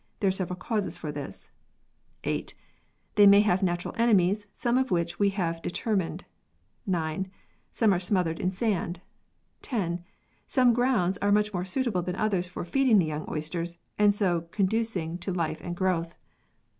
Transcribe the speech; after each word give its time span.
There 0.19 0.29
are 0.29 0.31
several 0.31 0.57
causes 0.57 0.97
for 0.97 1.11
this: 1.11 1.51
8. 2.23 2.55
They 3.13 3.27
may 3.27 3.41
have 3.41 3.61
natural 3.61 3.93
enemies, 3.99 4.47
some 4.51 4.79
of 4.79 4.89
which 4.89 5.19
we 5.19 5.29
have 5.29 5.61
determined. 5.61 6.25
9. 6.87 7.29
Some 7.71 7.93
are 7.93 7.99
smothered 7.99 8.39
in 8.39 8.49
sand. 8.49 9.01
10. 9.61 10.03
Some 10.47 10.73
grounds 10.73 11.19
are 11.19 11.31
much 11.31 11.53
more 11.53 11.65
suitable 11.65 12.01
than 12.01 12.15
others 12.15 12.47
for 12.47 12.65
feeding 12.65 12.97
the 12.97 13.05
young 13.05 13.27
oysters, 13.29 13.77
and 13.99 14.15
so 14.15 14.41
conducing 14.49 15.19
to 15.19 15.31
life 15.31 15.61
and 15.61 15.75
growth. 15.77 16.15